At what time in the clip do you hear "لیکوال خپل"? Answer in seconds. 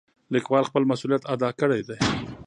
0.33-0.83